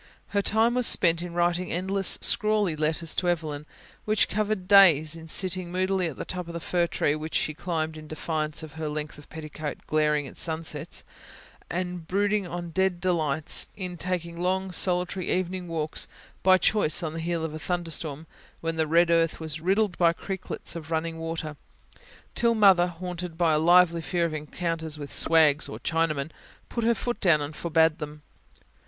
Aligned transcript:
Her 0.29 0.41
time 0.41 0.73
was 0.73 0.87
spent 0.87 1.21
in 1.21 1.35
writing 1.35 1.71
endless, 1.71 2.17
scrawly 2.21 2.75
letters 2.75 3.13
to 3.13 3.29
Evelyn, 3.29 3.67
which 4.03 4.29
covered 4.29 4.67
days; 4.67 5.15
in 5.15 5.27
sitting 5.27 5.71
moodily 5.71 6.07
at 6.07 6.17
the 6.17 6.25
top 6.25 6.47
of 6.47 6.55
the 6.55 6.59
fir 6.59 6.87
tree 6.87 7.13
which 7.13 7.35
she 7.35 7.53
climbed 7.53 7.95
in 7.95 8.07
defiance 8.07 8.63
of 8.63 8.73
her 8.81 8.89
length 8.89 9.19
of 9.19 9.29
petticoat 9.29 9.85
glaring 9.85 10.25
at 10.25 10.39
sunsets, 10.39 11.03
and 11.69 12.07
brooding 12.07 12.47
on 12.47 12.71
dead 12.71 12.99
delights; 12.99 13.69
in 13.77 13.95
taking 13.95 14.41
long, 14.41 14.71
solitary, 14.71 15.31
evening 15.31 15.67
walks, 15.67 16.07
by 16.41 16.57
choice 16.57 17.03
on 17.03 17.13
the 17.13 17.19
heel 17.19 17.45
of 17.45 17.53
a 17.53 17.59
thunderstorm, 17.59 18.25
when 18.59 18.77
the 18.77 18.87
red 18.87 19.11
earth 19.11 19.39
was 19.39 19.61
riddled 19.61 19.99
by 19.99 20.11
creeklets 20.11 20.75
of 20.75 20.89
running 20.89 21.19
water; 21.19 21.57
till 22.33 22.55
Mother, 22.55 22.87
haunted 22.87 23.37
by 23.37 23.53
a 23.53 23.59
lively 23.59 24.01
fear 24.01 24.25
of 24.25 24.33
encounters 24.33 24.97
with 24.97 25.13
"swags" 25.13 25.69
or 25.69 25.77
Chinamen, 25.79 26.31
put 26.69 26.83
her 26.83 26.95
foot 26.95 27.21
down 27.21 27.39
and 27.39 27.55
forbade 27.55 27.99
them. 27.99 28.23